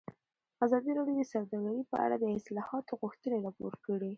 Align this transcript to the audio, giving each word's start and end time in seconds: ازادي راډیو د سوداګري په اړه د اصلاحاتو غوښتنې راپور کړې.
ازادي 0.65 0.91
راډیو 0.97 1.15
د 1.19 1.23
سوداګري 1.33 1.81
په 1.91 1.95
اړه 2.05 2.15
د 2.19 2.25
اصلاحاتو 2.39 2.97
غوښتنې 3.01 3.37
راپور 3.45 3.73
کړې. 3.85 4.09